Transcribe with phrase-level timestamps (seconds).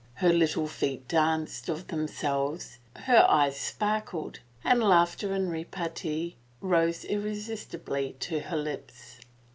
[0.15, 8.15] Her little feet danced of themselves, her eyes sparkled, and laughter and repartee rose irresistibly
[8.21, 9.19] to her lips.